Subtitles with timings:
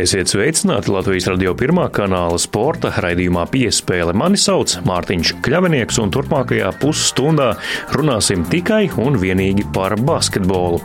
[0.00, 4.14] Esiet sveicināti Latvijas radio pirmā kanāla sporta raidījumā piespēle.
[4.16, 7.50] Mani sauc Mārtiņš Kļavinieks, un turpmākajā pusstundā
[7.92, 10.80] runāsim tikai un vienīgi par basketbolu.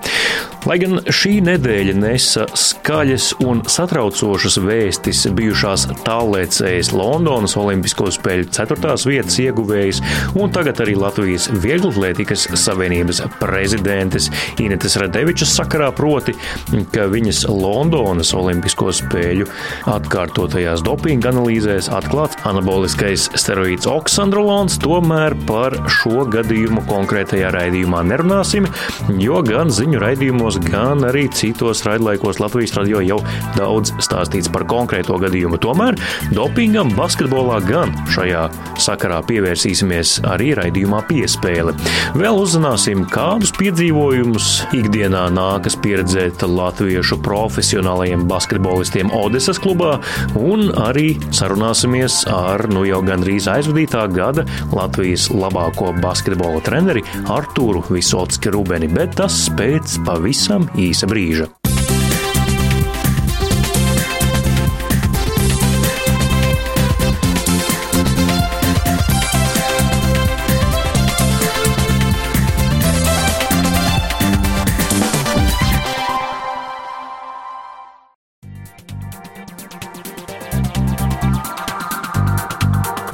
[0.65, 9.05] Lai gan šī nedēļa nesa skaļas un satraucošas vēstis bijušās tālēcējas Londonas Olimpisko spēļu ceturtās
[9.07, 10.01] vietas ieguvējas,
[10.41, 14.27] un tagad arī Latvijas Vieglatlētikas Savienības prezidentes
[14.59, 16.35] Inetes Radevičas sakarā proti,
[16.91, 26.25] ka viņas Londonas Olimpisko spēļu atkārtotajās dopinga analīzēs atklāts anaboliskais steroīds oksandrolons, tomēr par šo
[26.31, 28.67] gadījumu konkrētajā raidījumā nerunāsim,
[29.21, 33.19] jo gan ziņu raidījumos, gan arī citos raidlaikos Latvijas radio jau
[33.57, 35.59] daudz stāstīts par konkrēto gadījumu.
[35.61, 35.99] Tomēr
[36.35, 38.47] dopingam basketbolā gan šajā
[38.81, 41.75] sakarā pievērsīsimies arī raidījumā piespēle.
[42.15, 49.97] Vēl uzzināsim, kādus piedzīvojumus ikdienā nākas pieredzēt latviešu profesionālajiem basketbolistiem Odesas klubā,
[50.39, 57.03] un arī sarunāsimies ar nu jau gandrīz aizvadītā gada Latvijas labāko basketbola treneri
[57.35, 61.74] Artūru Visotski Rubeni, bet tas pēc pavisam īsa brīža.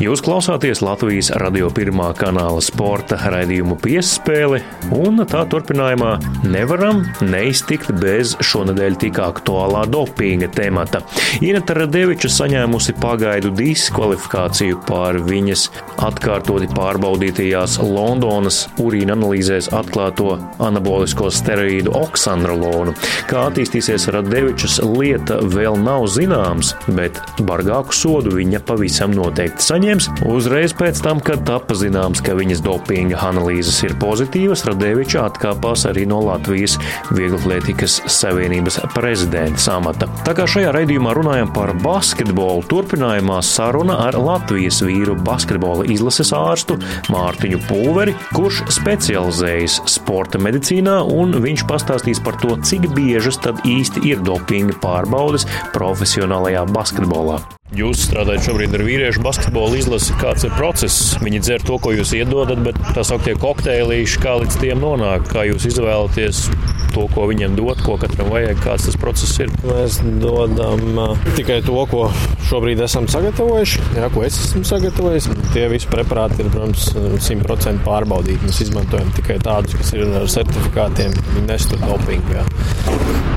[0.02, 4.58] Jūs klausāties Latvijas radio pirmā kanāla sporta raidījumu piespēli,
[4.98, 6.16] un tā turpinājumā
[6.50, 11.04] nevaram neiztikt bez šonadēļ tik aktuālā dopinga temata.
[11.46, 15.68] Inata Radeviča saņēmusi pagaidu diskvalifikāciju par viņas
[16.08, 22.98] atkārtoti pārbaudītajās Londonas urīna analīzēs atklāto anabolisko steroīdu oksandrolonu.
[23.30, 30.08] Kā attīstīsies Radevičas lieta vēl nav zināms, bet bargāku sodu viņa pavisam noteikti saņems saņems.
[30.26, 36.06] Uzreiz pēc tam, kad tapa zināms, ka viņas dopinga analīzes ir pozitīvas, Radeviča atkāpās arī
[36.08, 36.78] no Latvijas
[37.12, 40.08] Vieglatlētikas Savienības prezidenta amata.
[40.26, 46.80] Tā kā šajā raidījumā runājam par basketbolu, turpinājumā saruna ar Latvijas vīru basketbola izlases ārstu
[47.12, 54.06] Mārtiņu Pulveri, kurš specializējas sporta medicīnā, un viņš pastāstīs par to, cik biežas tad īsti
[54.12, 57.42] ir dopinga pārbaudes profesionālajā basketbolā.
[57.72, 60.12] Jūs strādājat šobrīd ar vīriešu basketbolu izlasi.
[60.20, 61.14] Kāds ir process?
[61.24, 65.46] Viņi dzer to, ko jūs iedodat, bet tā sauktie kokteilīši, kā līdz tiem nonāk, kā
[65.48, 66.50] jūs izvēlaties
[66.92, 69.54] to, ko viņiem dot, ko katram vajag, kāds tas process ir.
[69.64, 72.10] Mēs dodam uh, tikai to, ko
[72.50, 75.30] šobrīd esam sagatavojuši, jā, ko es esmu sagatavojis.
[75.56, 76.90] Tie visi preparāti ir, protams,
[77.24, 78.52] simtprocentīgi pārbaudīti.
[78.52, 82.36] Mēs izmantojam tikai tādus, kas ir ar certifikātiem, viņi nestur dopingu.
[82.36, 82.44] Jā.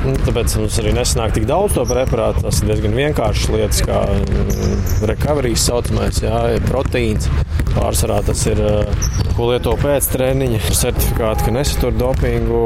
[0.04, 2.42] Un tāpēc mums arī nesanāk tik daudz to preparātu.
[2.44, 4.02] Tas ir diezgan vienkāršas lietas, kā
[5.08, 7.28] recovery saucamais, jā, proteīns.
[7.74, 8.60] Pārsvarā tas ir,
[9.34, 12.60] ko lieto pēc treniņa, ar certifikātu, ka nesatur dopingu,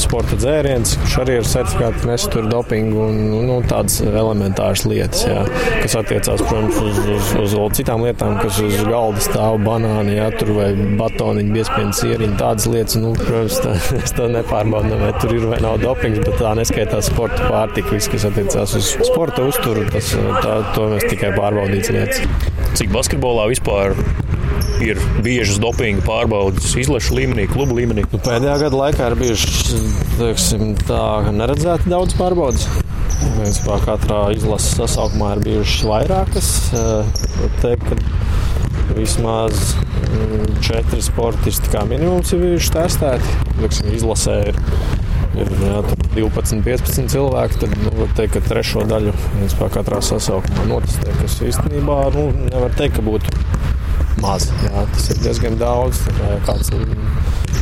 [0.00, 3.18] sporta dzēriens, kurš arī ir certifikāts, ka nesatur dopingu un
[3.48, 5.42] nu, tādas elementāras lietas, jā,
[5.82, 10.30] kas attiecās, protams, uz, uz, uz, uz citām lietām, kas uz galda stāv banāni, jā,
[10.40, 15.36] tur vai batoniņi, biespiedu sieriņi, tādas lietas, nu, protams, tā, es to nepārbaudu, vai tur
[15.36, 19.84] ir vai nav dopings, bet tā neskaitās sporta pārtika, viss, kas attiecās uz sporta uzturu,
[19.92, 22.20] tas, tā, to mēs tikai pārbaudīts lietas.
[22.78, 23.92] Cik basketbolā vispār
[24.80, 28.06] ir biežas dopinga pārbaudas izlaša līmenī, klubu līmenī?
[28.08, 30.54] Nu, pēdējā gada laikā ir bijušas
[31.36, 32.64] neredzēti daudz pārbaudas.
[33.36, 36.48] Principā katrā izlases sasaukumā ir bijušas vairākas.
[37.60, 39.74] Teikt, ka vismaz
[40.64, 43.36] četri sportisti kā minimums ir bijuši testēti.
[43.60, 44.60] Liksim, izlasē ir
[45.38, 45.80] ir jā,
[46.16, 49.14] 12, 15 cilvēki, tad nu, var teikt, ka trešo daļu
[49.76, 53.34] katrā sasaukumā notestē, kas īstenībā nu, nevar teikt, ka būtu
[54.20, 54.48] maz.
[54.64, 56.02] Jā, tas ir diezgan daudz.
[56.18, 56.72] Ja kāds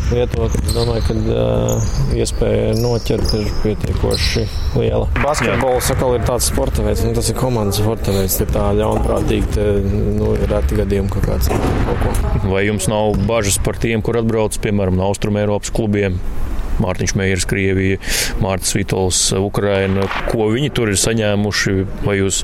[0.09, 4.45] lietot, es domāju, ka uh, iespēja noķert ir pietiekoši
[4.79, 5.05] liela.
[5.21, 8.39] Basketbols atkal ir tāds sporta veids, nu, tas ir komandas sporta veids.
[8.41, 9.67] Ir tā ļaunprātīgi, te,
[10.17, 12.53] nu, ir reti gadījumi, ka kāds ir kaut ko.
[12.55, 16.17] Vai jums nav bažas par tiem, kur atbrauc, piemēram, no Austrumēropas klubiem?
[16.83, 18.01] Mārtiņš Meijers, Krievija,
[18.43, 20.07] Mārcis Vitols, Ukraina.
[20.31, 21.77] Ko viņi tur ir saņēmuši?
[22.05, 22.43] Vai jūs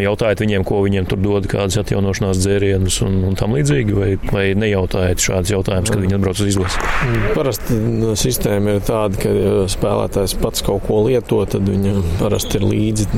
[0.00, 4.46] jautājat viņiem, ko viņiem tur dod, kādas atjaunošanās dzērienus un, un tam līdzīgi, vai, vai
[4.58, 6.82] nejautājat šādus jautājumus, kad viņi atbrauc uz izlasi?
[7.36, 12.60] Parasti nu, sistēma ir tāda, ka ja spēlētājs pats kaut ko lieto, tad viņam parasti
[12.60, 13.08] ir līdzi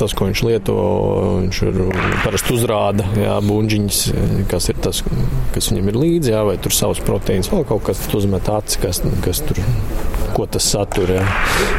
[0.00, 0.76] tas, ko viņš lieto.
[1.40, 1.80] Viņš ir
[2.24, 4.00] parasti uzrāda jā, buļģiņas,
[4.50, 5.02] kas ir tas,
[5.54, 8.80] kas viņam ir līdzi, jā, vai tur savs proteīns, vēl kaut kas, kas uzmet acis,
[8.82, 9.59] kas, kas tur
[10.34, 11.10] ko tas satur.
[11.14, 11.24] Jā.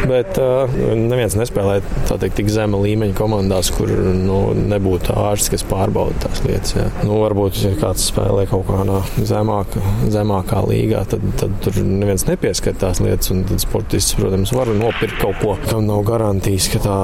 [0.09, 1.79] Bet uh, neviens nespēlē
[2.09, 6.75] teikt, tik zema līmeņa komandās, kur nu, nebūtu ārsts, kas pārbauda tās lietas.
[6.77, 6.87] Jā.
[7.07, 9.77] Nu, varbūt, ja kāds spēlē kaut kādā zemāk,
[10.13, 13.31] zemākā līgā, tad, tad tur neviens nepieskat tās lietas.
[13.31, 16.97] Tad sportists, protams, var nopirkt kaut ko, kam nav garantijas, ka, tā,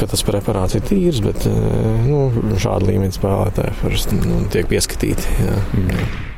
[0.00, 1.46] ka tas preparāts ir tīrs, bet
[2.06, 2.26] nu,
[2.60, 5.38] šāda līmeņa spēlētāji parasti nu, tiek pieskatīti.
[5.40, 5.62] Jā.
[5.76, 6.29] Mm.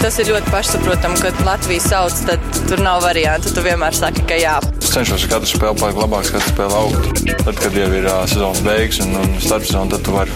[0.00, 3.52] Tas ir ļoti pašsaprotami, ka Latvijas sauc, tad tur nav variantu.
[3.52, 4.54] Tu vienmēr saki, ka jā.
[4.80, 7.24] Es cenšos katru spēli palikt labāks, katru spēli augt.
[7.44, 10.32] Tad, kad jau ir uh, sezonas beigas un, un starpsezona, tad tu vari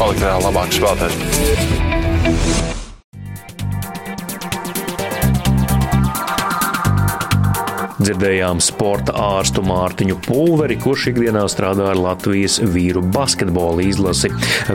[0.00, 2.80] palikt vēl labāks spēlētājs.
[8.02, 14.32] Dzirdējām sporta ārstu Mārtiņu Pulveri, kurš ikdienā strādā ar Latvijas vīru basketbola izlasi,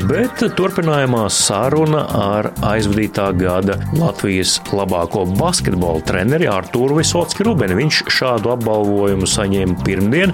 [0.08, 7.76] bet turpinājumā saruna ar aizvadītā gada Latvijas labāko basketbola treneri Artūru Visotski Rubeni.
[7.82, 10.32] Viņš šādu apbalvojumu saņēma pirmdien,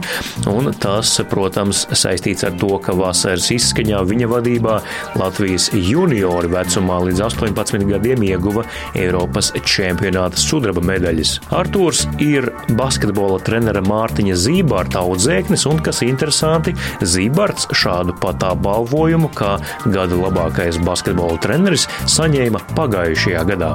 [0.54, 4.78] un tas, protams, saistīts ar to, ka vasaras izskaņā viņa vadībā
[5.18, 11.39] Latvijas juniori vecumā līdz 18 gadiem ieguva Eiropas čempionāta sudraba medaļas.
[11.57, 12.51] Artūrs ir
[12.83, 20.80] basketbola trenera Mārtiņa Zībārta audzēknis, un, kas interesanti, Zībārts šādu pat apbalvojumu kā gada labākais
[20.83, 23.71] basketbola treneris saņēma pagājušajā gadā.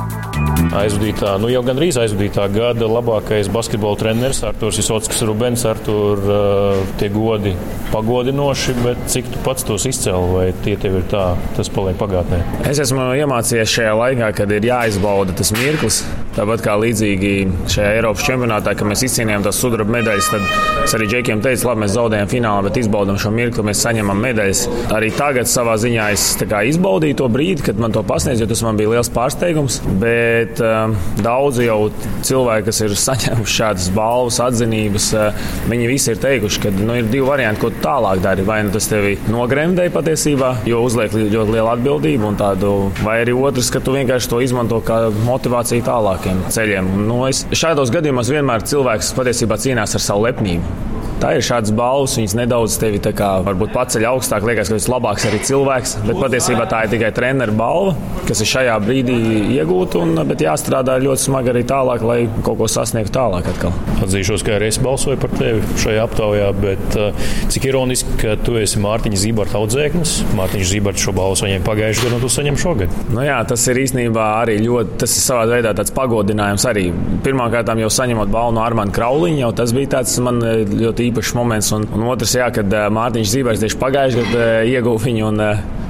[0.78, 7.08] Aizvadītā, nu jau gandrīz aizvadītā gada labākais basketbola treneris Artūrs Isotskas Rubens, Artūr uh, tie
[7.14, 7.54] godi
[7.92, 11.24] pagodinoši, bet cik tu pats tos izcēli, vai tie tev ir tā,
[11.56, 12.42] tas paliek pagātnē?
[12.68, 16.02] Es esmu iemācījies šajā laikā, kad ir jāizbauda tas mirklis.
[16.38, 17.32] Tāpat kā līdzīgi
[17.72, 21.82] šajā Eiropas čempionātā, kad mēs izcīnījām tās sudraba medaļas, tad es arī Džekiem teicu, labi,
[21.84, 24.64] mēs zaudējam finālā, bet izbaudām šo mirkli, mēs saņemam medaļas.
[24.94, 28.78] Arī tagad savā ziņā es izbaudīju to brīdi, kad man to pasniedz, jo tas man
[28.78, 29.80] bija liels pārsteigums.
[30.02, 30.92] Bet uh,
[31.24, 31.78] daudzi jau
[32.26, 37.08] cilvēki, kas ir saņēmuši šādas balvas, atzinības, uh, viņi visi ir teikuši, ka nu, ir
[37.08, 38.46] divi varianti, ko tālāk dari.
[38.48, 43.72] Vai nu tas tevi nogremdē patiesībā, jo uzliek ļoti lielu atbildību, tādu, vai arī otrs,
[43.72, 46.88] ka tu vienkārši to izmanto kā motivāciju tālāk labākiem ceļiem.
[47.06, 50.97] Nu, es, šādos gadījumos vienmēr cilvēks patiesībā cīnās ar savu lepnību.
[51.18, 53.28] Tā ir šādas balvas, viņas nedaudz tevi kā,
[53.74, 55.94] paceļ augstāk, liekas, ka tas ir labāks arī cilvēks.
[56.06, 57.96] Bet patiesībā tā ir tikai treneru balva,
[58.28, 59.16] kas ir šajā brīdī
[59.56, 60.04] iegūta.
[60.04, 63.48] Un, bet jāstrādā ļoti smagi arī tālāk, lai kaut ko sasniegtu tālāk.
[63.50, 63.74] Atkal.
[64.04, 68.54] Atzīšos, ka arī es balsoju par tevi šajā aptaujā, bet uh, cik ironiski, ka tu
[68.60, 70.14] esi Mārtiņa Zībarta audzēknis.
[70.38, 72.94] Mārtiņš Zībarta šo balvu saņēma pagājušajā gadā, un tu saņem šogad.
[73.10, 76.86] Nu jā, tas ir īstenībā arī ļoti, tas ir savā veidā tāds pagodinājums arī.
[77.26, 81.72] Pirmkārt, jau saņemot balvu no Armāna Krauliņa, jau tas bija tāds man ļoti īpašs moments.
[81.76, 85.28] Un, un otrs, jā, kad Mārtiņš Zībērs tieši pagājušajā gadā ieguva viņu.
[85.32, 85.44] Un,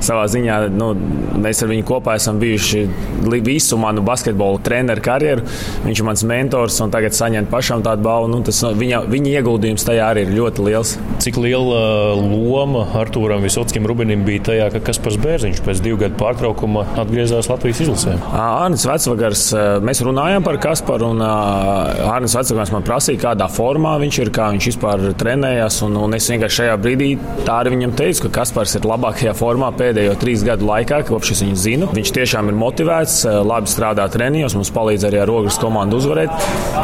[0.05, 0.93] savā ziņā nu,
[1.43, 2.85] mēs ar viņu kopā esam bijuši
[3.45, 5.45] visu manu basketbolu treneru karjeru.
[5.85, 8.31] Viņš ir mans mentors un tagad saņemt pašam tādu balvu.
[8.33, 10.95] Nu, tas, viņa, viņa ieguldījums tajā arī ir ļoti liels.
[11.23, 16.85] Cik liela loma Artūram Visotskim Rubinim bija tajā, ka Kaspars Bērziņš pēc divu gadu pārtraukuma
[17.01, 18.17] atgriezās Latvijas izlasē?
[18.39, 19.45] Arnēs Vecvagars,
[19.85, 24.71] mēs runājām par Kasparu un Arnēs Vecvagars man prasīja, kādā formā viņš ir, kā viņš
[24.73, 25.81] vispār trenējās.
[25.87, 27.11] Un, un es vienkārši šajā brīdī
[27.47, 31.43] tā arī viņam teicu, ka Kaspars ir labākajā formā pēdējo trīs gadu laikā, kopš es
[31.45, 31.89] viņu zinu.
[31.97, 36.33] Viņš tiešām ir motivēts, eh, labi strādā treniņos, mums palīdz arī ar ogles komandu uzvarēt.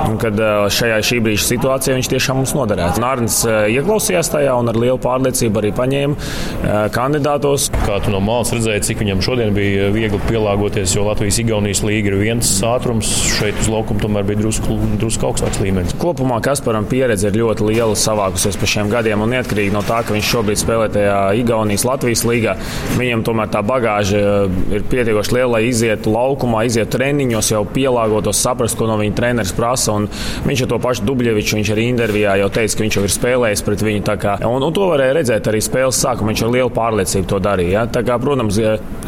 [0.08, 3.00] Un, kad eh, šajā šī brīža situācijā viņš tiešām mums noderēs.
[3.02, 7.68] Nārns eh, ieklausījās tajā un ar lielu pārliecību arī paņēma kandidātos.
[7.84, 12.18] Kā tu no malas redzēji, cik viņam šodien bija viegli pielāgoties, jo Latvijas-Igaunijas līga ir
[12.20, 15.96] viens ātrums, šeit uz laukuma tomēr bija drusku, drusku augstāks līmenis.
[16.00, 20.16] Kopumā Kasparam pieredze ir ļoti liela savākusies pa šiem gadiem, un neatkarīgi no tā, ka
[20.16, 22.56] viņš šobrīd spēlē tajā Igaunijas Latvijas līgā,
[22.98, 28.42] viņam tomēr tā bagāža eh, ir pietiekoši liela, lai izietu laukumā, izietu treniņos, jau pielāgotos,
[28.44, 29.94] saprastu, ko no viņa treneris prasa.
[29.94, 30.08] Un
[30.46, 33.64] viņš ar to pašu Dubļeviču, viņš arī intervijā jau teica, ka viņš jau ir spēlējis
[33.66, 34.02] pret viņu.
[34.20, 36.32] Kā, un, un to varēja redzēt arī spēles sākumā.
[36.32, 37.84] Viņš ar lielu pārliecību to darīja.
[37.84, 38.02] Ja?
[38.06, 38.58] Kā, protams,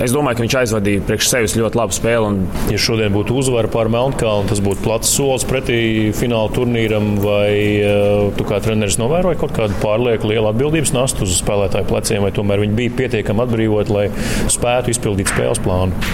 [0.02, 2.30] es domāju, ka viņš aizvadīja priekš sevis ļoti labu spēli.
[2.30, 2.40] Un...
[2.72, 5.78] Ja šodien būtu uzvara pār Melnkalnu, tas būtu plats solis pretī
[6.16, 7.50] fināla turnīram, vai
[7.80, 12.32] uh, tu kā treneris novēroji kaut kādu pārlieku lielu atbildības nastu uz spēlētāju pleciem, vai
[12.34, 14.08] tomēr viņi bija pietiekami atbrīvoti, lai
[14.52, 16.06] spētu izpildīt spēles plānu?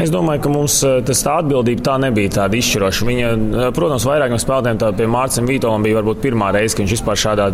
[0.00, 3.06] Es domāju, ka mums eh, tas tā atbildība tā nebija tāda izšķiroša.
[3.08, 7.18] Viņa, eh, protams, vairākiem spēlētājiem pie Mārcis Vitolam bija varbūt pirmā reize, kad viņš vispār
[7.20, 7.48] šādā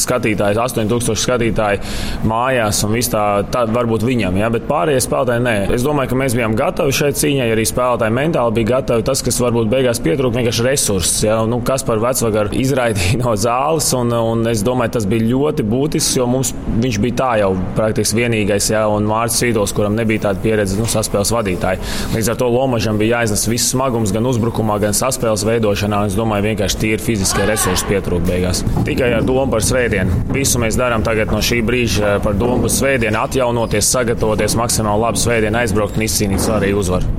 [0.00, 3.22] skatītāja, 8000 skatītāju mājās un viss tā,
[3.54, 5.54] tā varbūt viņam, ja, bet pārējie spēlētāji nē.
[5.76, 9.06] Es domāju, ka mēs bijām gatavi šai cīņai, arī spēlētāji mentāli bija gatavi.
[9.06, 11.22] Tas, kas varbūt beigās pietrūka, vienkārši resurss.
[11.26, 15.66] Ja, nu, kas par vecvagaru izraidīja no zāles, un, un es domāju, tas bija ļoti
[15.70, 16.50] būtisks, jo mums
[16.82, 20.86] viņš bija tā jau praktiski vienīgais, ja, un Mārcis Vītols, kuram nebija tāda pieredze nu,
[20.90, 21.82] saspēles vadītāji.
[22.14, 26.04] Līdz ar to Lomažam bija jāiznes viss smagums gan uzbrukumā, gan saspēles veidošanā.
[26.10, 28.62] Es domāju, vienkārši tīri fiziskie resursi pietrūka beigās.
[28.86, 30.24] Tikai ar domu par svētdienu.
[30.34, 35.04] Visu mēs darām tagad no šī brīža eh, par domu par svētdienu, atjaunoties, sagatavoties maksimāli
[35.06, 37.16] labi svētdienu, aizbraukt un izcīnīt svarīgu uzvaru.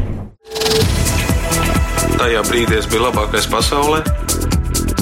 [2.18, 4.02] Tajā brīdī es biju labākais pasaulē.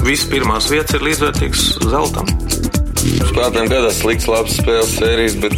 [0.06, 2.45] Visas pirmās vietas ir līdzvērtīgas zeltam.
[3.16, 5.56] Spēlētājiem gadās slikts, labs spēles sērijas, bet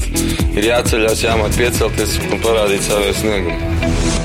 [0.59, 4.18] ir jāceļās, jāmāk piecelties un parādīt savu sniegumu.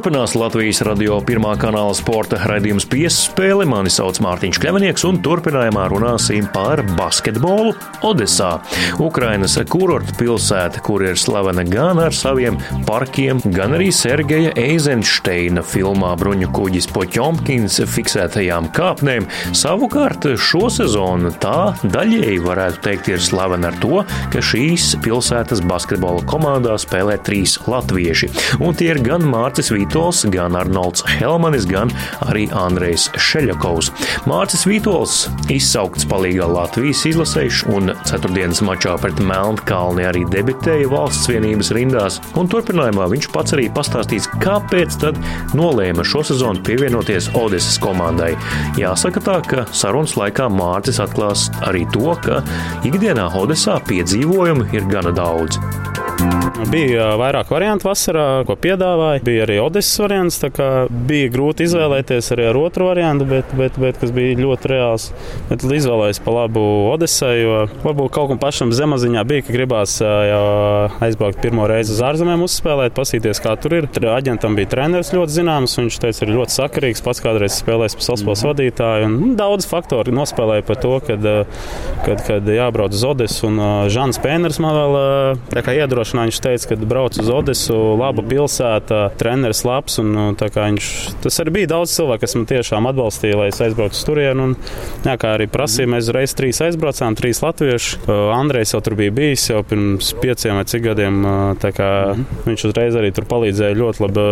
[0.00, 3.66] Turpinās Latvijas radio pirmā kanāla sporta raidījums piespēle.
[3.68, 7.74] Mani sauc Mārtiņš Kļavinieks, un turpinājumā runāsim par basketbolu
[8.08, 8.48] Odesā.
[8.96, 12.56] Ukrainas kurorta pilsēta, kur ir slavena gan ar saviem
[12.88, 19.28] parkiem, gan arī Sergeja Eizensteina filmā Bruņu kuģis Poķomkins fiksētajām kāpnēm.
[19.52, 24.00] Savukārt šo sezonu tā daļēji varētu teikt ir slavena ar to,
[24.32, 28.32] ka šīs pilsētas basketbola komandā spēlē trīs latvieši,
[28.64, 29.89] un tie ir gan Mārcis Vīts.
[29.90, 31.90] Vītols, gan Arnolds Helmanis, gan
[32.30, 33.88] arī Andrejs Šeļakovs.
[34.30, 41.72] Mārcis Vītols izsaukts palīgā Latvijas izlasējuši un ceturtdienas mačā pret Melnkalni arī debitēja valsts vienības
[41.74, 45.18] rindās, un turpinājumā viņš pats arī pastāstīs, kāpēc tad
[45.58, 48.36] nolēma šo sezonu pievienoties Odesas komandai.
[48.78, 52.44] Jāsaka tā, ka sarunas laikā Mārcis atklās arī to, ka
[52.86, 55.58] ikdienā Odesā piedzīvojumu ir gana daudz.
[56.70, 59.22] Bija vairāk variantu vasarā, ko piedāvāja.
[59.24, 60.36] Bija arī Odesas variants.
[61.08, 65.08] Bija grūti izvēlēties arī ar otru variantu, bet, bet, bet kas bija ļoti reāls.
[65.48, 66.62] Bet izvēlējos pa labu
[66.92, 72.44] Odesai, jo varbūt kaut kam pašam zemaziņā bija, ka gribās aizbraukt pirmo reizi uz ārzemēm,
[72.46, 73.88] uzspēlēt, pasīties, kā tur ir.
[73.90, 78.22] Tur aģentam bija treneris ļoti zināms, viņš teica, ir ļoti sakarīgs, pats kādreiz spēlējis pasaules
[78.22, 78.52] mm -hmm.
[78.52, 79.08] vadītāju.
[79.08, 81.28] Un, nu, daudz faktoru nospēlēja par to, kad,
[82.04, 83.48] kad, kad jābrauc uz Odesu.
[83.50, 85.00] Un Žants Pēners man vēl
[85.80, 86.09] iedrošināja.
[86.14, 89.98] Viņš teica, ka brauc uz Odesu, laba pilsēta, treneris labs.
[90.02, 90.90] Un, nu, viņš,
[91.24, 94.46] tas arī bija daudz cilvēku, kas man tiešām atbalstīja, lai es aizbraucu uz turieni.
[94.48, 94.54] Un,
[95.06, 98.02] jā, kā arī prasīja, mēs reiz trīs aizbraucām, trīs latvieši.
[98.36, 101.20] Andrejs jau tur bija bijis jau pirms pieciem vai cik gadiem.
[102.46, 104.24] Viņš uzreiz arī tur palīdzēja ļoti labi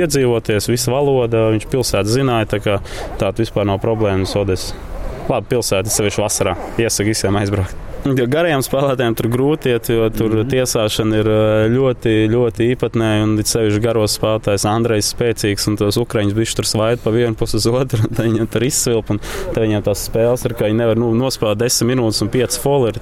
[0.00, 2.52] iedzīvoties, visa valoda, viņš pilsētu zināja.
[2.56, 2.80] Tā kā
[3.20, 4.93] tāda vispār nav problēmas Odesas.
[5.24, 6.54] Labi, pilsēta, sevišķi vasarā.
[6.76, 7.84] Iesaku visiem aizbraukt.
[8.04, 10.48] Jo garajiem spēlētājiem tur grūti iet, jo tur mm -hmm.
[10.52, 11.28] tiesāšana ir
[11.72, 13.22] ļoti, ļoti īpatnēja.
[13.24, 17.56] Un sevišķi garos spēlētājs Andrejs spēcīgs un tos ukraiņus bišķi tur svaid pa vienu pusi
[17.56, 18.02] uz otru.
[18.14, 19.20] Tad viņam tur izsvilp un
[19.56, 23.00] viņiem tās spēles ir, ka viņi nevar nu, nospēlēt 10 minūtes un 5 foleri.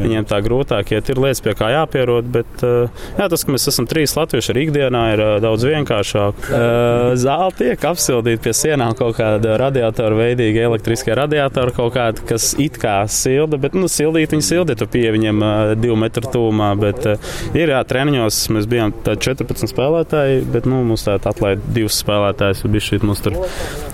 [0.00, 2.24] Viņiem tā grūtāk iet, ir lietas, pie kā jāpierod.
[2.32, 6.48] Bet jā, tas, ka mēs esam trīs latvieši arī ikdienā, ir daudz vienkāršāk.
[7.20, 11.41] Zāle tiek apsildīta pie sienām kaut kāda radiatora veidīga elektriskie radiatori
[11.76, 15.72] kaut kāda, kas it kā silda, bet nu, sildīt viņi sildi, tu pie viņiem uh,
[15.78, 16.72] divu metru tūmā.
[16.80, 22.00] Bet uh, ir jā, treniņos mēs bijām 14 spēlētāji, bet nu, mums tā atlaida divus
[22.02, 22.64] spēlētājus.
[22.72, 23.38] Bija šī mums tur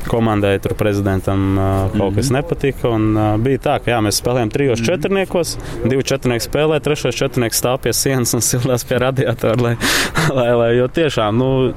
[0.08, 2.16] komandai, tur prezidentam kaut mm -hmm.
[2.16, 2.88] kas nepatika.
[2.88, 7.78] Un, bija tā, ka jā, mēs spēlējām trijos četrniekos, divi četrnieki spēlē, trešais četrnieks stāv
[7.82, 9.62] pie sienas un sildās pie radiatora.
[9.62, 9.76] Lai,
[10.38, 11.74] lai, lai, jo tiešām, nu,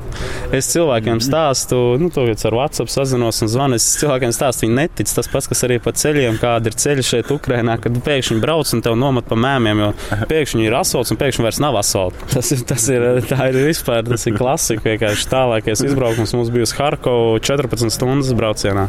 [0.51, 3.79] es cilvēkiem stāstu, nu, to ar WhatsApp sazinos un zvanu.
[3.79, 5.11] Es cilvēkiem stāstu, viņi netic.
[5.15, 8.83] Tas pats, kas arī pa ceļiem, kāda ir ceļi šeit Ukrainā, kad pēkšņi brauc un
[8.85, 9.91] tev nomet pa mēmiem, jo
[10.31, 12.21] pēkšņi ir asfalts un pēkšņi vairs nav asfalts.
[12.33, 14.85] Tas ir, tas ir, tā ir vispār, tas ir klasika.
[14.91, 18.88] Vienkārši tālākais izbraukums mums bija uz Harkovu 14 stundas braucienā.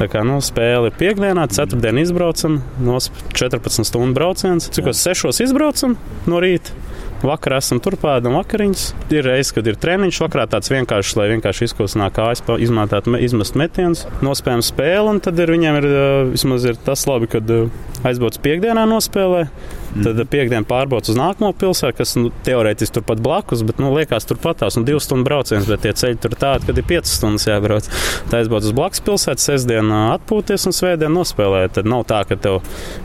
[0.00, 4.68] Tā kā nu, spēle ir piekdienā, ceturtdienā izbraucam, no 14 stundu brauciens.
[4.72, 5.96] Cik uz 6 izbraucam
[6.26, 6.74] no rīta.
[7.22, 8.88] Vakarā esam turpādam vakariņas.
[9.14, 14.08] Ir reizes, kad ir treniņš, vakarā tāds vienkāršs, lai vienkārši izkustinātu kājas, izmantot, izmest metienus,
[14.26, 15.86] nospējam spēli, tad ir, viņiem ir
[16.32, 17.54] vismaz ir tas labi, kad
[18.02, 19.46] aizbrauc piekdienā nospēlē.
[19.92, 20.06] Mm.
[20.06, 24.62] Tad piekdienā pārbrauc uz nākamo pilsētu, kas nu, teorētiski turpat blakus, bet nu, liekas, turpat
[24.62, 27.88] tās nu, divu stundu brauciens, bet tie ceļi tur tādi, kad ir piecas stundas jābrauc.
[28.30, 31.76] Tā aizbrauc uz blakus pilsētu, sestdienā atpūties un svētdien nospēlēt.
[31.76, 32.60] Tad nav tā, ka tev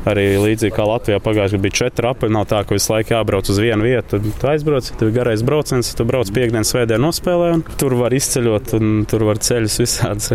[0.08, 3.62] arī līdzīgi kā Latvijā pagājušajā bija četri apaļi, nav tā, ka visu laiku jābrauc uz
[3.64, 4.22] vienu vietu.
[4.22, 8.16] Tad tu aizbrauc, tev ir garais brauciens, tu brauc piekdienas, svētdien nospēlē, un tur var
[8.16, 10.32] izceļot, un tur var ceļus visādus.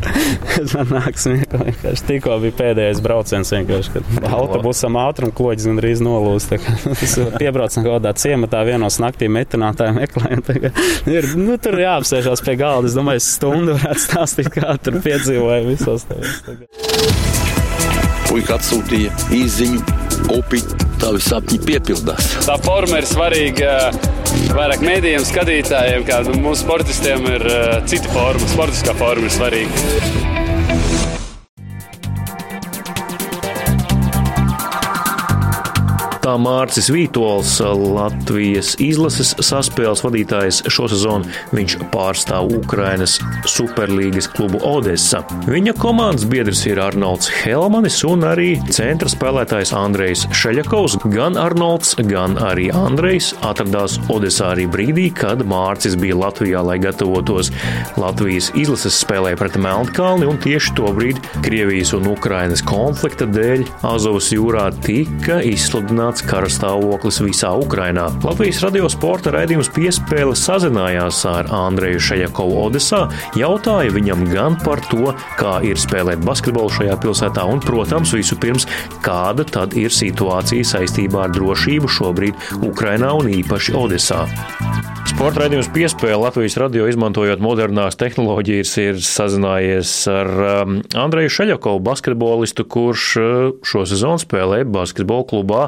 [0.74, 1.94] Man nāk smieklīgi.
[2.08, 6.54] Tikko bija pēdējais brauciens vienkārši, kad autobusam ātrumu kloģis gandrīz nolūst.
[6.86, 10.44] Tas piebraucam kaut kādā ciematā vienos naktī metinātājiem meklējam.
[11.10, 12.90] Ir, nu, tur jāapsēžās pie galda.
[12.90, 16.38] Es domāju, stundu varētu stāstīt, kā tur piedzīvoja visos tajos.
[18.30, 19.80] Puika atsūtīja īziņu,
[20.36, 20.62] upi,
[21.02, 22.30] tavi sapņi piepildās.
[22.46, 23.76] Tā forma ir svarīga
[24.54, 30.29] vairāk mēdījiem, skatītājiem, kā nu, mūsu sportistiem ir uh, cita forma, sportiskā forma ir svarīga.
[36.30, 37.56] Odesā Mārcis Vītols,
[37.90, 41.26] Latvijas izlases saspēles vadītājs šo sezonu.
[41.50, 43.16] Viņš pārstāv Ukrainas
[43.50, 45.24] superlīgas klubu Odessa.
[45.50, 51.00] Viņa komandas biedrs ir Arnolds Helmanis un arī centra spēlētājs Andrejs Šeļakovs.
[51.10, 57.50] Gan Arnolds, gan arī Andrejs atradās Odesā arī brīdī, kad Mārcis bija Latvijā, lai gatavotos
[57.98, 64.30] Latvijas izlases spēlē pret Melnkalni, un tieši to brīdi Krievijas un Ukrainas konflikta dēļ Azovas
[64.36, 68.08] jūrā tika izsludināts kara stāvoklis visā Ukrainā.
[68.24, 73.02] Latvijas radio sporta raidījums piespēle sazinājās ar Andreju Šejakovu Odesā,
[73.38, 78.68] jautāja viņam gan par to, kā ir spēlēt basketbolu šajā pilsētā, un, protams, vispirms,
[79.04, 84.26] kāda tad ir situācija saistībā ar drošību šobrīd Ukrainā un īpaši Odesā.
[85.10, 92.64] Sporta raidījums piespēle Latvijas radio izmantojot modernās tehnoloģijas ir sazinājies ar um, Andreju Šeļakovu, basketbolistu,
[92.70, 93.32] kurš uh,
[93.66, 95.64] šo sezonu spēlē basketbola klubā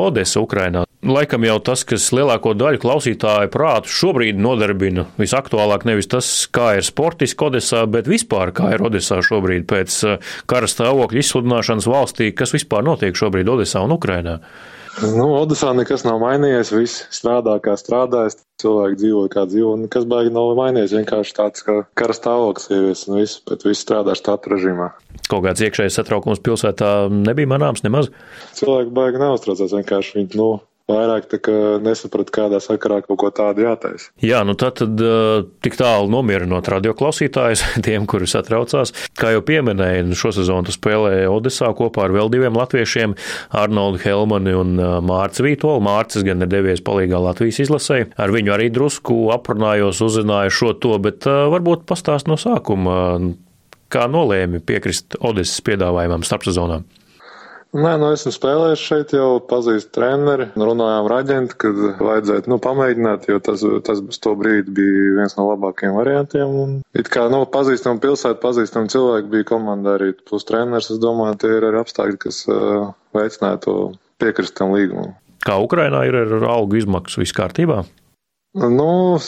[0.00, 0.86] Odessa, Ukrainā.
[1.06, 6.88] Laikam jau tas, kas lielāko daļu klausītāju prātu šobrīd nodarbina visaktuālāk, nevis tas, kā ir
[6.88, 12.56] sportiski Odesā, bet vispār kā ir Odesā šobrīd pēc uh, kara stāvokļa izsludināšanas valstī, kas
[12.56, 14.40] vispār notiek šobrīd Odesā un Ukrainā.
[14.96, 20.06] Nu, Odesā nekas nav mainījies, viss strādā kā strādājis, cilvēki dzīvo kā dzīvo, un kas
[20.08, 24.54] baigi nav mainījies, vienkārši tāds kā kara stāvoklis ievies un viss, bet viss strādā štatu
[24.54, 24.88] režīmā.
[25.28, 28.08] Kaut kāds iekšējais satraukums pilsētā nebija manāms nemaz?
[28.56, 30.48] Cilvēki baigi neuztraucās, vienkārši viņi, nu,
[30.90, 31.48] vairāk
[31.82, 34.10] nesapratu, kādā sakarā kaut ko tādu jātaisa.
[34.22, 35.02] Jā, nu tad, tad
[35.64, 38.94] tik tālu nomierinot radioklausītājus, tiem, kuri satraucās.
[39.18, 43.16] Kā jau pieminēju, šo sezonu spēlēja Odesā kopā ar vēl diviem latviešiem-
[43.62, 45.82] Arnoldu Helmani un Mārcis Vītolu.
[45.86, 48.04] Mārcis gan ir devies palīgā Latvijas izlasē.
[48.16, 53.34] Ar viņu arī drusku aprunājos, uzzināju šo to, bet varbūt pastāst no sākuma,
[53.90, 56.86] kā nolēmi piekrist Odesas piedāvājumam starpsezonām.
[57.76, 63.26] Nē, nu esmu spēlējis šeit jau, pazīstu treneri, runājām ar aģentu, kad vajadzētu, nu, pamēģināt,
[63.28, 66.54] jo tas, tas to brīdi bija viens no labākajiem variantiem.
[66.62, 71.36] Un it kā, nu, pazīstam pilsētu, pazīstam cilvēku bija komandā arī plus treneris, es domāju,
[71.42, 73.76] tie ir arī apstākļi, kas uh, veicinātu
[74.22, 75.12] piekrist tam līgumam.
[75.46, 77.82] Kā Ukrainā ir ar algu izmaksu viss kārtībā?
[78.56, 79.18] Nu,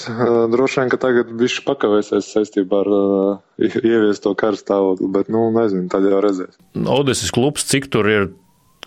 [0.49, 5.51] droši vien, ka tagad bišķi pakavēsies saistībā ar uh, ieviest to karu stāvokli, bet, nu,
[5.53, 6.57] nezinu, tad jau redzēs.
[6.89, 8.31] Odeses klubs, cik tur ir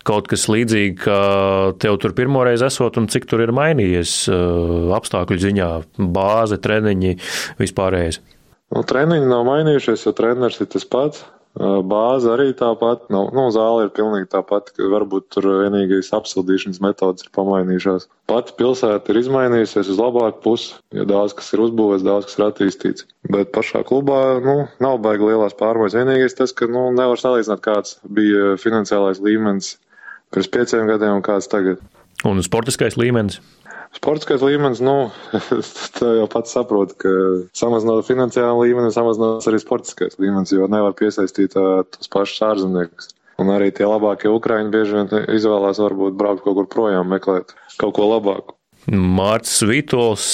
[0.02, 1.20] kaut kas līdzīgi, kā
[1.82, 5.68] tev tur pirmoreiz esot, un cik tur ir mainījies uh, apstākļu ziņā,
[6.16, 7.14] bāze, treniņi,
[7.62, 8.18] vispārējais?
[8.72, 11.22] Nu, treniņi nav mainījušies, jo treneris ir tas pats.
[11.52, 17.26] Bāze arī tāpat, nu, nu zāle ir pilnīgi tāpat, ka varbūt tur vienīgais apsildīšanas metodas
[17.26, 18.08] ir pamainījušās.
[18.32, 22.46] Pati pilsēta ir izmainījusies uz labāku pusi, jo daudz kas ir uzbūvēts, daudz kas ir
[22.46, 23.06] attīstīts.
[23.28, 25.98] Bet pašā klubā, nu, nav baigi lielās pārmaiņas.
[26.00, 29.74] Vienīgais tas, ka, nu, nevar salīdzināt, kāds bija finansiālais līmenis
[30.32, 31.84] pirms pieciem gadiem un kāds tagad.
[32.24, 33.42] Un sportiskais līmenis?
[33.92, 35.10] Sportiskais līmenis, nu,
[35.98, 37.10] tā jau pats saprot, ka
[37.56, 43.12] samazinot finansiālu līmeni, samazinās arī sportiskais līmenis, jo nevar piesaistīt uh, tos pašus ārzemniekus.
[43.42, 47.96] Un arī tie labākie ukrāņi bieži vien izvēlās varbūt braukt kaut kur projām, meklēt kaut
[47.96, 48.56] ko labāku.
[48.90, 50.26] Mārcis Vītols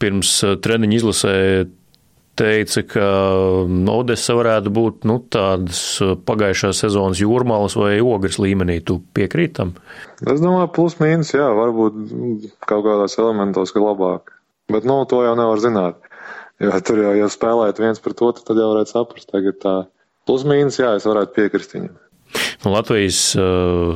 [0.00, 0.32] pirms
[0.64, 1.34] treniņa izlasē
[2.38, 3.06] teica, ka
[3.92, 5.82] Odessa varētu būt nu, tādas
[6.28, 8.78] pagājušās sezonas jūrmālas vai ogres līmenī.
[8.86, 9.74] Tu piekrīt tam?
[10.22, 12.00] Es domāju, plus mīnus, jā, varbūt
[12.66, 14.34] kaut kādās elementos, ka labāk.
[14.72, 16.02] Bet, nu, to jau nevar zināt.
[16.58, 19.30] Jo tur jau, ja spēlēt viens pret otru, tad jau varētu saprast.
[19.30, 19.74] Tagad tā
[20.28, 21.94] plus mīnus, jā, es varētu piekrist viņam.
[22.68, 23.94] Latvijas uh,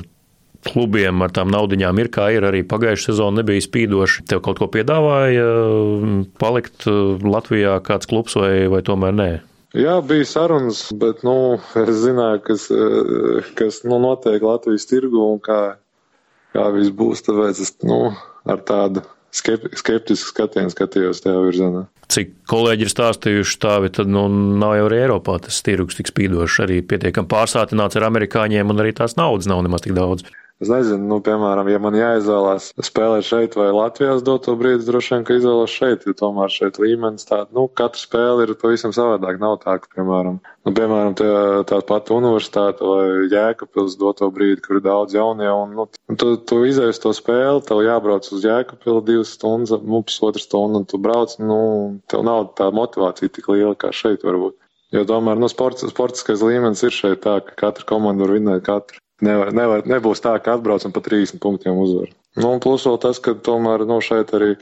[0.67, 4.27] klubiem ar tām naudiņām ir, kā ir arī pagājušā sezona nebija spīdoši.
[4.31, 5.47] Tev kaut ko piedāvāja
[6.43, 9.31] palikt Latvijā kāds klubs vai, vai tomēr nē?
[9.73, 12.67] Jā, bija sarunas, bet, nu, es zināju, kas,
[13.57, 15.61] kas nu, notiek Latvijas tirgu un kā,
[16.53, 18.03] kā viss būs, tāpēc es, nu,
[18.45, 21.87] ar tādu skeptisku skatienu skatījos tajā virzienā.
[22.13, 24.27] Cik kolēģi ir stāstījuši tāvi, tad nu,
[24.61, 28.93] nav jau arī Eiropā tas tirgus tik spīdošs, arī pietiekami pārsātināts ar amerikāņiem, un arī
[28.99, 30.27] tās naudas nav nemaz tik daudz.
[30.63, 35.25] Es nezinu, nu, piemēram, ja man jāizvēlās spēlēt šeit vai Latvijā doto brīdi, droši vien,
[35.27, 39.41] ka izvēlos šeit, jo tomēr šeit līmenis tā, nu, katra spēle ir pavisam savādāk.
[39.43, 41.33] Nav tā, ka, piemēram, nu, piemēram, tā,
[41.67, 46.63] tā pati universitāte vai Jēkabpils doto brīdi, kur ir daudz jaunie, un, nu, tu, tu
[46.69, 51.35] izējies to spēli, tev jābrauc uz Jēkabpili divas stundas, nu, pusotru stundu, un tu brauc,
[51.43, 51.63] nu,
[52.07, 54.61] tev nav tā motivācija tik liela kā šeit varbūt.
[54.95, 59.03] Jo tomēr, nu, sports, sportiskais līmenis ir šeit tā, ka katra komanda var vinēt katru.
[59.23, 62.11] Nevar, nevar, nebūs tā, ka atbraucam pa 30 punktiem uzvar.
[62.39, 64.57] Nu, un plus vēl tas, ka tomēr nu, šeit arī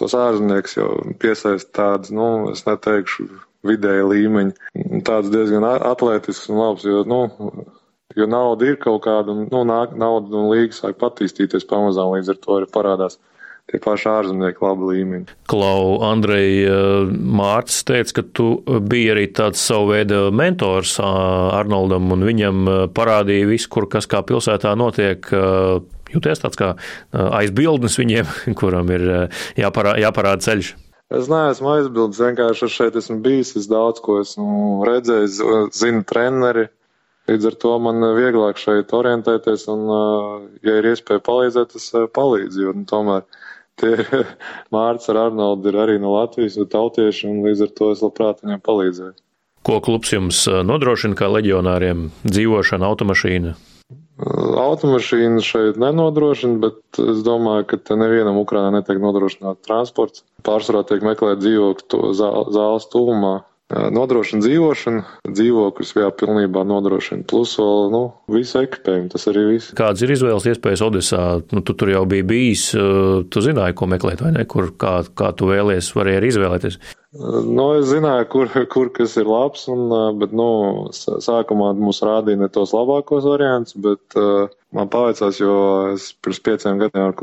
[0.00, 0.88] tos ārzemnieks jau
[1.22, 3.28] piesaist tādas, nu, es neteikšu,
[3.68, 4.72] vidēja līmeņa,
[5.06, 7.22] tāds diezgan atletisks un labs, jo, nu,
[8.16, 12.34] Jo nauda ir kaut kāda, un nu, nāk, nauda un līga sāk attīstīties pamazām, līdz
[12.34, 13.16] ar to arī parādās
[13.70, 15.36] tie paši ārzemnieki labi līmeņi.
[15.50, 22.26] Klau, Andrej, eh, Mārcis teica, ka tu biji arī tāds savu veidu mentors Arnoldam, un
[22.26, 25.20] viņam parādīja visu, kur kas kā pilsētā notiek
[26.12, 26.74] jūties tāds kā
[27.12, 28.26] aizbildnis viņiem,
[28.60, 29.06] kuram ir
[29.56, 30.74] jāparā, jāparāda ceļš?
[31.12, 35.42] Es neesmu aizbildnis, vienkārši šeit esmu bijis, es daudz ko esmu redzējis,
[35.76, 36.70] zinu treneri.
[37.28, 39.82] Līdz ar to man vieglāk šeit orientēties, un,
[40.66, 42.64] ja ir iespēja palīdzēt, es palīdzu.
[42.64, 43.28] Jo, nu, tomēr
[43.82, 44.22] tie
[44.74, 48.40] Mārcis ar Arnoldu ir arī no Latvijas un tautieši, un līdz ar to es labprāt
[48.44, 49.18] viņiem palīdzēju.
[49.62, 52.08] Ko klubs jums nodrošina kā leģionāriem?
[52.26, 53.52] Dzīvošana, automašīna?
[54.62, 60.24] Automašīnu šeit nenodrošina, bet es domāju, ka te nevienam Ukrainā netiek nodrošināts transports.
[60.46, 63.32] Pārsvarā tiek meklēt dzīvokļu zāles tuvumā,
[63.72, 67.26] nodrošina dzīvošanu, dzīvokļus jā, pilnībā nodrošina.
[67.28, 69.74] Plus vēl, nu, visu ekipējumu, tas arī viss.
[69.78, 71.22] Kāds ir izvēles iespējas Odesā?
[71.54, 74.46] Nu, tu tur jau biji bijis, tu zināji, ko meklēt, vai ne?
[74.48, 76.80] Kur, kā, kā tu vēlies, varēji arī izvēlēties?
[77.12, 79.82] Nu, es zināju, kur, kur kas ir labs, un,
[80.20, 80.48] bet, nu,
[80.96, 85.56] sākumā mums rādīja ne tos labākos variants, bet uh, man pavaicās, jo
[85.92, 87.20] es pirms pieciem gadiem ar,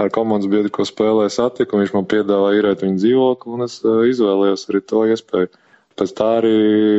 [0.00, 3.76] ar komandas biedru, ko spēlēju, satiku, un viņš man piedāvāja īrēt viņu dzīvokli, un es
[3.84, 5.52] uh, izvēlējos arī to iespēju.
[5.98, 6.56] Pēc tā arī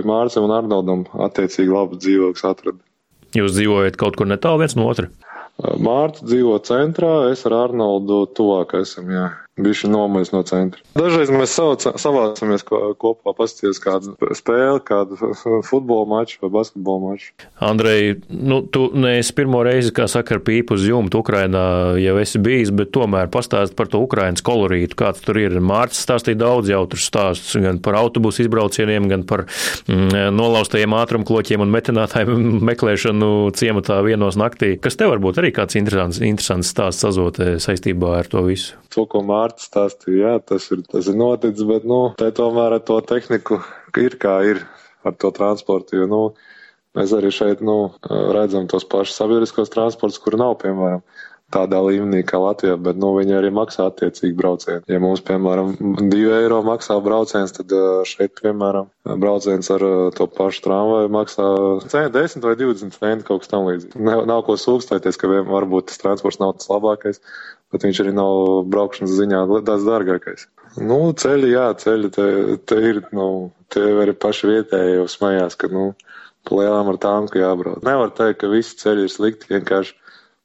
[0.08, 2.80] Mārcim un Arnoldam attiecīgi labs dzīvoklis atrada.
[3.34, 5.10] Jūs dzīvojat kaut kur netālu viens no otra?
[5.82, 9.28] Mārta dzīvo centrā, es ar Arnoldu tuvāk esam, jā
[9.60, 10.82] bijuši nomaļas no centra.
[10.98, 15.18] Dažreiz mēs sauc, savācamies kopā, paskatīties kādu spēli, kādu
[15.68, 17.30] futbola maču vai basketbola maču.
[17.62, 21.66] Andrej, nu, tu neesi pirmo reizi, kā saka, ar pīpu uz jumtu Ukrainā
[22.02, 25.60] jau esi bijis, bet tomēr pastāst par to Ukrainas kolorītu, kāds tur ir.
[25.62, 31.74] Mārcis stāstīja daudz jautrus stāstus gan par autobusu izbraucieniem, gan par mm, nolaustajiem ātrumkloķiem un
[31.78, 32.40] metinātāju
[32.72, 34.74] meklēšanu ciematā vienos naktī.
[34.82, 38.82] Kas tev varbūt arī kāds interesants, interesants stāsts sazotē saistībā ar to visu?
[38.94, 42.84] To, ko Mārcis stāstīja, jā, tas ir, tas ir noticis, bet, nu, te tomēr ar
[42.88, 43.60] to tehniku
[44.00, 44.64] ir kā ir
[45.04, 46.22] ar to transportu, jo, nu,
[46.98, 47.94] mēs arī šeit, nu,
[48.36, 51.04] redzam tos pašus sabiedriskos transportus, kur nav, piemēram,
[51.54, 54.82] tādā līmenī kā Latvijā, bet, nu, viņi arī maksā attiecīgi braucienu.
[54.90, 55.76] Ja mums, piemēram,
[56.12, 57.74] 2 eiro maksā brauciens, tad
[58.10, 58.90] šeit, piemēram,
[59.22, 59.86] brauciens ar
[60.18, 61.50] to pašu tramvaju maksā
[61.88, 64.00] 10 vai 20 centi kaut kas tam līdzīgs.
[64.10, 67.22] Nav, nav ko sūkstēties, ka varbūt tas transports nav tas labākais,
[67.74, 70.48] bet viņš arī nav braukšanas ziņā tāds dārgākais.
[70.82, 72.28] Nu, ceļi, jā, ceļi te,
[72.66, 73.28] te ir, nu,
[73.74, 75.92] tie arī paši vietēji jau smējās, ka, nu,
[76.48, 77.84] pa lielām ar tām, ka jābrauc.
[77.86, 79.94] Nevar teikt, ka visi ceļi ir slikti, vienkārši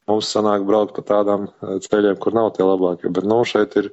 [0.08, 3.12] mums sanāk braukt pa tādām eh, ceļiem, kur nav tie labākie.
[3.14, 3.90] Bet, nu, šeit ir,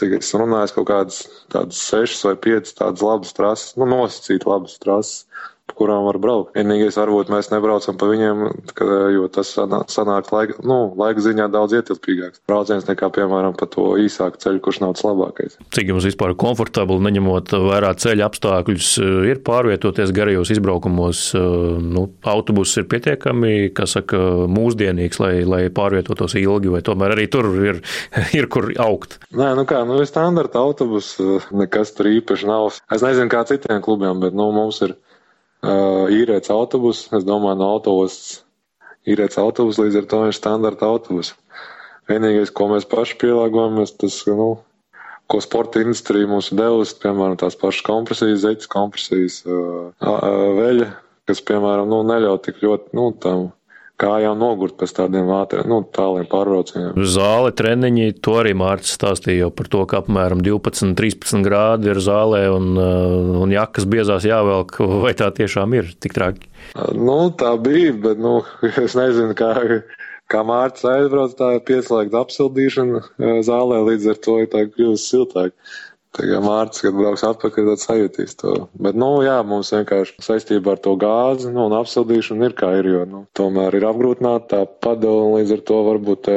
[0.00, 5.24] cik es runāju, kaut kādas sešas vai piecas tādas labas trases, nu, nosacīt labas trases
[5.64, 6.52] pa kurām var braukt.
[6.56, 8.42] Vienīgais, varbūt mēs nebraucam pa viņiem,
[8.76, 13.94] ka, jo tas sanāk laika, nu, laika ziņā daudz ietilpīgāks brauciens nekā, piemēram, pa to
[14.00, 15.56] īsāku ceļu, kurš nav tas labākais.
[15.74, 18.90] Cik jums vispār komfortabli, neņemot vērā ceļa apstākļus,
[19.30, 21.24] ir pārvietoties garajos izbraukumos?
[21.34, 27.48] Nu, autobuss ir pietiekami, kas saka, mūsdienīgs, lai, lai pārvietotos ilgi, vai tomēr arī tur
[27.64, 27.80] ir,
[28.38, 29.18] ir kur augt?
[29.32, 31.14] Nē, nu kā, nu, standarta autobus,
[31.56, 32.82] nekas tur īpaši nav.
[32.92, 34.96] Es nezinu, kā citiem klubiem, bet, nu, mums ir
[35.64, 37.06] uh, īrēts autobus.
[37.16, 38.44] Es domāju, no autobus
[39.08, 41.34] īrēts autobus, līdz ar to ir standarta autobus.
[42.08, 44.50] Vienīgais, ko mēs paši pielāgojamies, tas, nu,
[45.32, 50.90] ko sporta industrija mums devusi, piemēram, tās pašas kompresijas, zeķes kompresijas, uh, uh, veļa,
[51.28, 53.48] kas, piemēram, nu, neļauj tik ļoti, nu, tam
[54.00, 56.98] kājām nogurt pēc tādiem ātriem, nu, tāliem pārbraucieniem.
[57.06, 62.00] Zāle, treniņi, to arī Mārcis stāstīja jau par to, ka apmēram 12, 13 grādi ir
[62.02, 66.50] zālē un, uh, un jakas biezās jāvelk, vai tā tiešām ir tik traki?
[66.96, 68.40] Nu, tā bija, bet, nu,
[68.84, 69.54] es nezinu, kā,
[70.32, 75.12] kā Mārcis aizbrauc, tā ir pieslēgta apsildīšana uh, zālē, līdz ar to ir tā kļūst
[75.14, 75.54] siltāk.
[76.14, 78.52] Tagad Mārcis, kad brauks atpakaļ, tad sajūtīs to.
[78.78, 82.88] Bet, nu, jā, mums vienkārši saistībā ar to gāzi nu, un apsildīšanu ir kā ir,
[82.92, 86.30] jo, nu, tomēr ir apgrūtināta tā padeva, un līdz ar to varbūt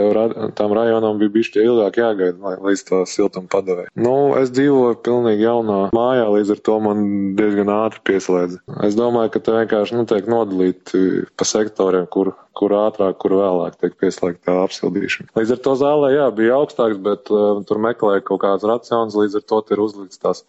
[0.57, 3.93] tām rajonām bija bišķi ilgāk jāgaida, lai līdz to siltumu padevēja.
[4.01, 7.05] Nu, es dzīvoju pilnīgi jaunā mājā, līdz ar to man
[7.37, 8.59] diezgan ātri pieslēdz.
[8.89, 11.05] Es domāju, ka te vienkārši, nu, tiek nodalīti
[11.37, 15.29] pa sektoriem, kur kur ātrāk, kur vēlāk tiek pieslēgta apsildīšana.
[15.37, 19.39] Līdz ar to zālē, jā, bija augstāks, bet uh, tur meklēja kaut kāds racions, līdz
[19.39, 20.43] ar to ir uzlikts tās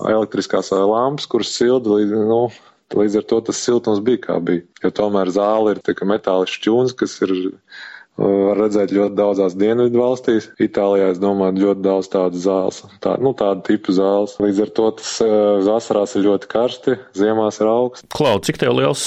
[0.00, 2.42] elektriskās lampas, kuras silda līdz, nu,
[2.96, 4.64] līdz ar to tas siltums bija kā bija.
[4.84, 7.34] Jo tomēr zāle ir tā metāla šķūns, kas ir
[8.20, 10.50] var redzēt ļoti daudzās dienvidu valstīs.
[10.60, 14.36] Itālijā, es domāju, ļoti daudz tādu zāles, tā, nu, tādu tipu zāles.
[14.42, 15.14] Līdz ar to tas
[15.68, 18.08] vasarās ir ļoti karsti, ziemās ir augsts.
[18.12, 19.06] Klau, cik tev liels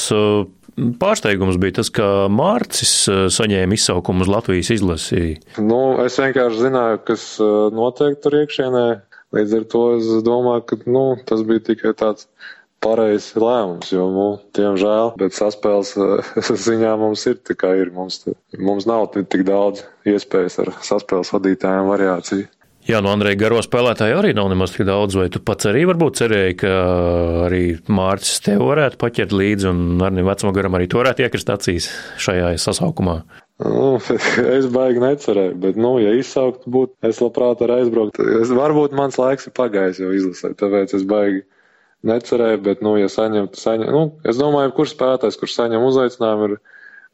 [0.73, 3.03] Pārsteigums bija tas, ka Mārcis
[3.35, 5.35] saņēma izsaukumu uz Latvijas izlasi.
[5.61, 7.25] Nu, es vienkārši zināju, kas
[7.77, 8.87] notiek tur iekšienē.
[9.33, 12.27] Līdz ar to es domāju, ka nu, tas bija tikai tāds
[12.83, 14.25] pareizs lēmums, jo, nu,
[14.57, 15.93] diemžēl, bet saspēles
[16.67, 17.93] ziņā mums ir tā kā ir.
[17.95, 18.23] Mums,
[18.59, 22.49] mums nav tik daudz iespējas ar saspēles vadītājiem variāciju.
[22.83, 26.17] Jā, no Andreja Garo spēlētāja arī nav nemaz tik daudz, vai tu pats arī varbūt
[26.19, 26.71] cerēji, ka
[27.45, 31.87] arī Mārcis tev varētu paķert līdzi un Arnim Vecmagaram arī to varētu iekrist acīs
[32.19, 33.21] šajā sasaukumā?
[33.61, 33.99] Nu,
[34.57, 38.17] es baigi necerēju, bet, nu, ja izsaukt būtu, es labprāt ar aizbraukt.
[38.41, 41.43] Es, varbūt mans laiks ir pagājis jau izlasē, tāpēc es baigi
[42.09, 46.57] necerēju, bet, nu, ja saņemt, saņem, nu, es domāju, kurš spēlētājs, kurš saņem uzaicinājumu, ir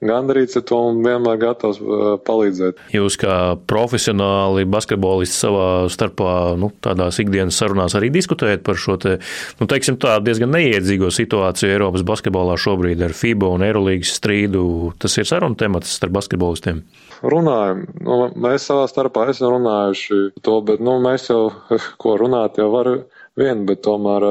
[0.05, 2.79] gandarīts ar to un vienmēr gatavs uh, palīdzēt.
[2.95, 3.35] Jūs kā
[3.69, 9.17] profesionāli basketbolisti savā starpā, nu, tādās ikdienas sarunās arī diskutējat par šo te,
[9.59, 14.63] nu, teiksim tā, diezgan neiedzīgo situāciju Eiropas basketbolā šobrīd ar FIBA un Eirolīgas strīdu.
[15.01, 16.83] Tas ir saruna temats starp basketbolistiem.
[17.19, 21.49] Runājam, nu, mēs savā starpā esam runājuši to, bet, nu, mēs jau,
[22.01, 23.03] ko runāt, jau varam
[23.39, 24.25] vien, bet tomēr,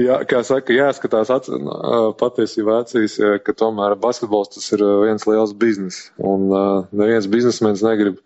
[0.00, 1.48] jā, kā saka, jāskatās ac,
[2.20, 6.02] patiesībā acīs, ka tomēr basketbols tas ir viens liels biznes.
[6.20, 6.48] Un
[6.92, 8.20] neviens biznesmenis negrib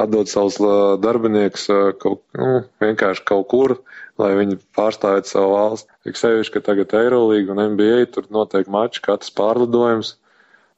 [0.00, 0.56] atdot savus
[1.02, 1.66] darbiniekus
[2.02, 3.76] kaut, nu, vienkārši kaut kur,
[4.20, 5.92] lai viņi pārstāvētu savu valsti.
[6.08, 10.16] Tik sevišķi, ka tagad Eirolīga un NBA tur notiek mači, katrs pārlidojums.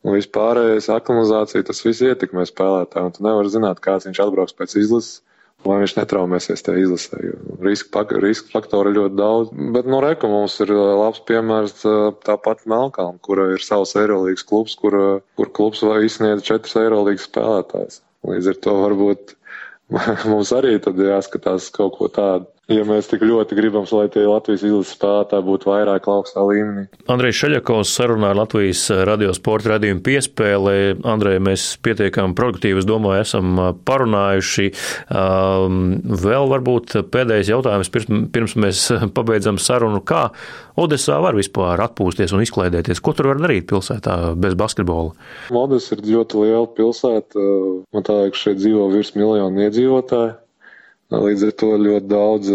[0.03, 4.75] Un vispārējais aklimizācija, tas viss ietekmē spēlētāju, un tu nevari zināt, kāds viņš atbrauks pēc
[4.81, 5.21] izlases
[5.69, 7.21] lai viņš netraumēsies tajā izlasē.
[7.63, 9.53] Riska, riska faktori ļoti daudz.
[9.75, 14.47] Bet no Reka mums ir uh, labs piemērs uh, tāpat Melkalna, kura ir savs Eirolīgas
[14.49, 14.99] klubs, kur,
[15.39, 18.03] kur klubs vai izsniedz četras Eirolīgas spēlētājs.
[18.29, 19.37] Līdz ar to varbūt
[20.31, 24.63] mums arī tad jāskatās kaut ko tādu ja mēs tik ļoti gribam, lai tie Latvijas
[24.67, 26.85] izlases spēlētāji būtu vairāk augstā līmenī.
[27.11, 30.77] Andrejs Šaļakovs sarunā ar Latvijas radiosporta radījumu piespēlē.
[31.13, 34.69] Andrej, mēs pietiekami produktīvi, es domāju, esam parunājuši.
[35.11, 35.81] Um,
[36.23, 38.85] vēl varbūt pēdējais jautājums, pirms, pirms mēs
[39.17, 40.29] pabeidzam sarunu, kā
[40.79, 43.03] Odesā var vispār atpūsties un izklaidēties?
[43.05, 45.13] Ko tur var darīt pilsētā bez basketbola?
[45.53, 47.49] Odesa ir ļoti liela pilsēta.
[47.93, 50.39] Man tā liekas, šeit dzīvo virs miljonu iedzīvotāju.
[51.13, 52.51] Līdz ar to ļoti daudz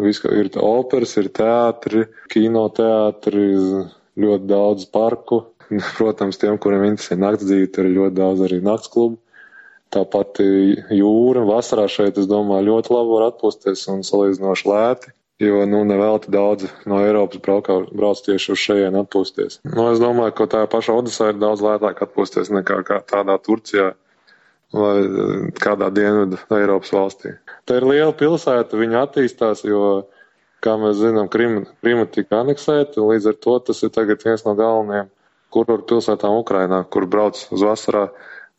[0.00, 3.48] viska, ir operas, ir teātri, kinoteātri,
[4.20, 5.44] ļoti daudz parku.
[5.96, 9.20] Protams, tiem, kuriem interesē nakts dzīve, tur ir ļoti daudz arī nakts klubu.
[9.94, 10.40] Tāpat
[10.92, 15.14] jūra, vasarā šeit, es domāju, ļoti labi var atpūsties un salīdzinoši lēti.
[15.42, 19.58] Jo, nu, nevelti daudz no Eiropas braukā, brauc tieši uz šejien atpūsties.
[19.66, 23.92] Nu, es domāju, ka tā paša Odisā ir daudz lētāk atpūsties nekā tādā Turcijā
[24.74, 27.34] vai eh, kādā dienvidu Eiropas valstī.
[27.68, 30.04] Tā ir liela pilsēta, viņa attīstās, jo,
[30.64, 34.46] kā mēs zinām, Krima, Krima tika aneksēta, un līdz ar to tas ir tagad viens
[34.46, 35.10] no galvenajiem
[35.54, 38.08] kurortu pilsētām Ukrainā, kur brauc uz vasarā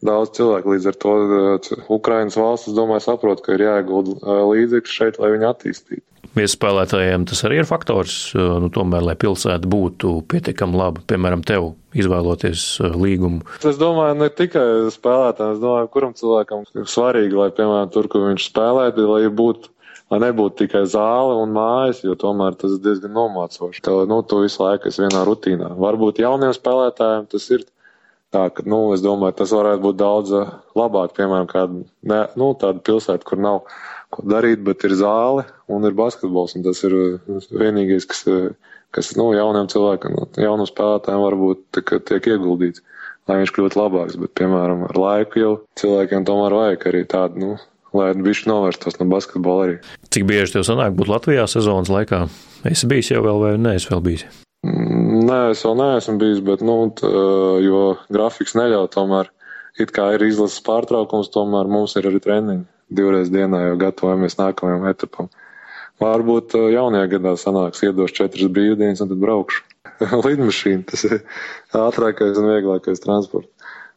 [0.07, 0.73] daudz cilvēku.
[0.75, 5.19] Līdz ar to uh, Ukrainas valsts, es domāju, saprot, ka ir jāiegulda uh, līdzekļi šeit,
[5.21, 6.05] lai viņi attīstītu.
[6.35, 11.73] Viesspēlētājiem tas arī ir faktors, uh, nu, tomēr, lai pilsēta būtu pietiekami laba, piemēram, tev
[11.95, 12.65] izvēloties
[12.95, 13.45] līgumu.
[13.63, 14.65] Es domāju, ne tikai
[14.95, 19.71] spēlētājiem, es domāju, kuram cilvēkam ir svarīgi, lai, piemēram, tur, kur viņš spēlē, lai būtu
[20.13, 23.81] lai nebūtu tikai zāle un mājas, jo tomēr tas ir diezgan nomācoši.
[23.85, 25.71] Tev, nu, tu visu laiku esi vienā rutīnā.
[25.81, 27.65] Varbūt jauniem spēlētājiem tas ir
[28.33, 32.53] Tā ka, nu, es domāju, tas varētu būt daudz eh, labāk, piemēram, kāda, ne, nu,
[32.59, 33.61] tāda pilsēta, kur nav
[34.13, 38.49] ko darīt, bet ir zāle un ir basketbols, un tas ir eh, vienīgais, kas, eh,
[38.95, 42.83] kas, nu, jauniem cilvēkiem, jaunam spēlētājiem varbūt tiek, tiek ieguldīts,
[43.29, 47.57] lai viņš kļūtu labāks, bet, piemēram, ar laiku jau cilvēkiem tomēr vajag arī tādu, nu,
[47.95, 49.77] lai viņš novērstos no basketbola arī.
[50.11, 52.25] Cik bieži tev sanāk būt Latvijā sezonas laikā?
[52.67, 54.25] Esi bijis jau vēl vai neesi vēl bijis?
[55.25, 57.07] Nē, es vēl neesmu bijis, bet, nu, t,
[57.65, 57.81] jo
[58.13, 59.31] grafiks neļauj tomēr,
[59.81, 62.65] it kā ir izlases pārtraukums, tomēr mums ir arī treniņi
[62.99, 65.31] divreiz dienā, jo gatavojamies nākamajam etapam.
[66.03, 69.63] Varbūt jaunajā gadā sanāks iedos četras brīvdienas un tad braukšu.
[70.25, 71.21] Lidmašīna, tas ir
[71.79, 73.54] ātrākais un vieglākais transports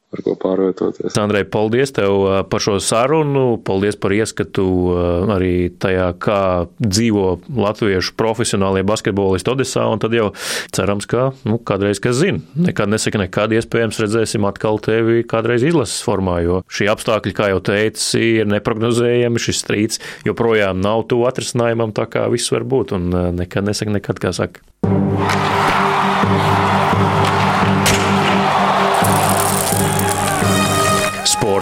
[0.08, 1.16] ar ko pārvietoties.
[1.20, 5.00] Andrej, paldies tev uh, par šo sarunu, paldies par ieskatu uh,
[5.34, 6.40] arī tajā, kā
[6.80, 10.30] dzīvo latviešu profesionālie basketbolisti Odesā, un tad jau
[10.74, 16.00] cerams, ka nu, kādreiz, kas zina, nekad nesaka nekad, iespējams redzēsim atkal tevi kādreiz izlases
[16.06, 21.92] formā, jo šī apstākļi, kā jau teici, ir neprognozējami, šis strīds joprojām nav tuvu atrisinājumam,
[21.96, 24.64] tā kā viss var būt, un uh, nekad nesaka nekad, kā saka.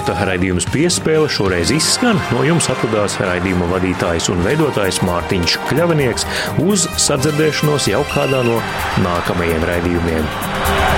[0.07, 2.21] Sporta raidījums piespēle šoreiz izskan.
[2.31, 6.29] No jums atvadās raidījuma vadītājs un veidotājs Mārtiņš Kļavinieks
[6.63, 8.61] uz sadzirdēšanos jau kādā no
[9.03, 10.96] nākamajiem raidījumiem.